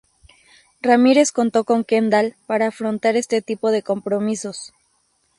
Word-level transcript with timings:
Ramírez 0.81 1.31
contó 1.31 1.63
con 1.63 1.83
Kendall 1.83 2.35
para 2.47 2.65
afrontar 2.69 3.15
este 3.17 3.43
tipo 3.43 3.69
de 3.69 3.83
compromisos. 3.83 4.73